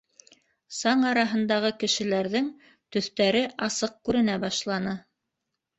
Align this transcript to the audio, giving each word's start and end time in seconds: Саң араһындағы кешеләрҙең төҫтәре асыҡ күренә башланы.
Саң 0.77 1.03
араһындағы 1.09 1.71
кешеләрҙең 1.85 2.49
төҫтәре 2.97 3.47
асыҡ 3.69 3.97
күренә 4.11 4.41
башланы. 4.49 5.01